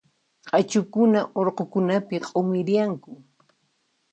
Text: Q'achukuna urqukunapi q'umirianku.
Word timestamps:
Q'achukuna 0.47 1.21
urqukunapi 1.39 2.15
q'umirianku. 2.27 3.11